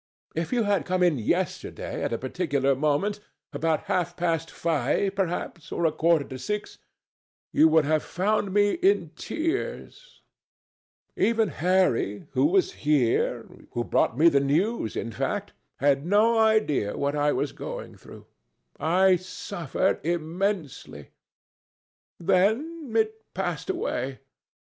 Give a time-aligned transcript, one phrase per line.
[0.33, 5.85] If you had come in yesterday at a particular moment—about half past five, perhaps, or
[5.85, 10.23] a quarter to six—you would have found me in tears.
[11.15, 16.97] Even Harry, who was here, who brought me the news, in fact, had no idea
[16.97, 18.25] what I was going through.
[18.79, 21.11] I suffered immensely.
[22.19, 24.21] Then it passed away.